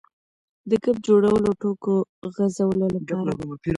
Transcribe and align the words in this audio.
د 0.69 0.71
ګپ 0.83 0.97
جوړولو 1.05 1.47
او 1.51 1.57
ټوکو 1.61 1.93
غځولو 2.35 2.85
لپاره. 2.95 3.31